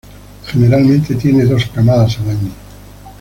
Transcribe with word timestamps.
Generalmente 0.47 1.13
tienen 1.13 1.47
dos 1.47 1.67
camadas 1.67 2.17
al 2.21 2.29
año. 2.31 2.51